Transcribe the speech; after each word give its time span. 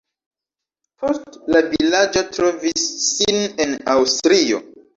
Poste 1.03 1.53
la 1.57 1.61
vilaĝo 1.75 2.25
trovis 2.39 2.89
sin 3.11 3.41
en 3.67 3.79
Aŭstrio. 3.99 4.67